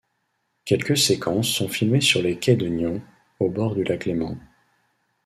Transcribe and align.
Quelques 0.65 0.97
séquences 0.97 1.47
sont 1.49 1.67
filmées 1.67 2.01
sur 2.01 2.23
les 2.23 2.39
quais 2.39 2.55
de 2.55 2.67
Nyon, 2.67 3.03
au 3.39 3.51
bord 3.51 3.75
du 3.75 3.83
lac 3.83 4.05
Léman. 4.05 4.35